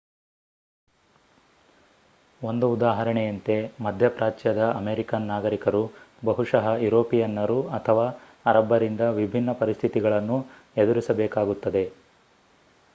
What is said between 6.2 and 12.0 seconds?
ಬಹುಶಃ ಯುರೋಪಿಯನ್ನರು ಅಥವಾ ಅರಬ್ಬರಿಂದ ವಿಭಿನ್ನ ಪರಿಸ್ಥಿತಿಗಳನ್ನು ಎದುರಿಸಬೇಕಾಗುತ್ತದೆ